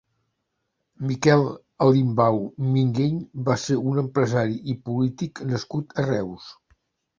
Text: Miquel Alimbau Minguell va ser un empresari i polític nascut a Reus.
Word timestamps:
Miquel 1.09 1.43
Alimbau 1.87 2.39
Minguell 2.71 3.21
va 3.51 3.59
ser 3.67 3.79
un 3.93 4.01
empresari 4.05 4.59
i 4.75 4.77
polític 4.91 5.45
nascut 5.55 5.97
a 6.07 6.11
Reus. 6.11 6.53